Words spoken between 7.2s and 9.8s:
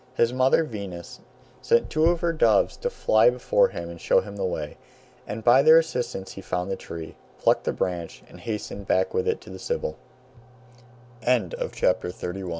plucked the branch, and hastened back with it to